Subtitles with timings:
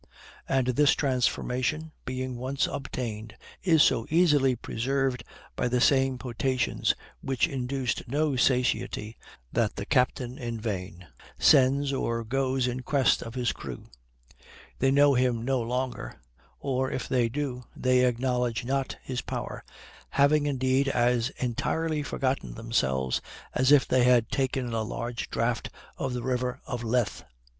[0.49, 5.23] And this transformation, being once obtained, is so easily preserved
[5.55, 9.15] by the same potations, which induced no satiety,
[9.53, 11.05] that the captain in vain
[11.37, 13.91] sends or goes in quest of his crew.
[14.79, 16.15] They know him no longer;
[16.59, 19.63] or, if they do, they acknowledge not his power,
[20.09, 23.21] having indeed as entirely forgotten themselves
[23.53, 27.21] as if they had taken a large draught of the river of Lethe.